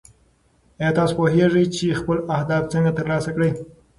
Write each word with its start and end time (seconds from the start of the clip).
ایا 0.79 0.91
تاسو 0.97 1.13
پوهېږئ 1.19 1.65
چې 1.75 1.97
خپل 1.99 2.17
اهداف 2.35 2.63
څنګه 2.73 2.91
ترلاسه 2.97 3.29
کړئ؟ 3.35 3.51